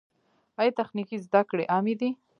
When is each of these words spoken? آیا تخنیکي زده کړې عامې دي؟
آیا 0.59 0.71
تخنیکي 0.79 1.17
زده 1.25 1.41
کړې 1.49 1.65
عامې 1.73 1.95
دي؟ 1.99 2.09